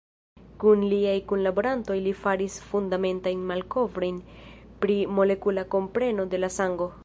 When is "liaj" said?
0.91-1.17